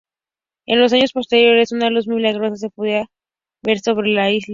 En 0.65 0.79
los 0.79 0.93
años 0.93 1.11
posteriores 1.13 1.71
una 1.71 1.91
luz 1.91 2.07
milagrosa 2.07 2.55
se 2.55 2.71
podía 2.71 3.05
ver 3.63 3.81
sobre 3.81 4.09
la 4.11 4.31
isla. 4.31 4.49